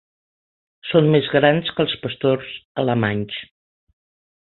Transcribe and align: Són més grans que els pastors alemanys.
Són 0.91 1.09
més 1.17 1.29
grans 1.35 1.71
que 1.75 1.85
els 1.85 1.95
pastors 2.07 2.51
alemanys. 2.85 3.41